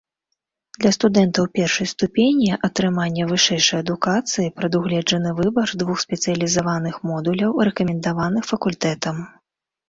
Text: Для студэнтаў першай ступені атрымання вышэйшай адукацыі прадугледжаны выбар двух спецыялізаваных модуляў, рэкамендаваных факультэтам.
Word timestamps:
Для 0.79 0.91
студэнтаў 0.95 1.45
першай 1.57 1.87
ступені 1.91 2.49
атрымання 2.67 3.27
вышэйшай 3.31 3.83
адукацыі 3.85 4.53
прадугледжаны 4.61 5.29
выбар 5.41 5.69
двух 5.83 5.97
спецыялізаваных 6.05 6.95
модуляў, 7.11 7.51
рэкамендаваных 7.69 8.43
факультэтам. 8.55 9.17